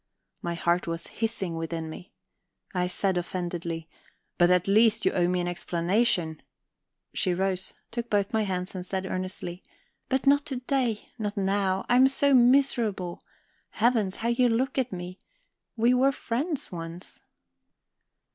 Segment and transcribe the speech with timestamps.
[0.41, 2.11] My heart was hissing within me.
[2.73, 3.87] I said offendedly:
[4.39, 6.41] "But at least you owe me an explanation..."
[7.13, 9.61] She rose, took both my hands, and said earnestly:
[10.09, 11.85] "But not to day; not now.
[11.87, 13.21] I am so miserable.
[13.69, 15.19] Heavens, how you look at me.
[15.77, 17.21] We were friends once..."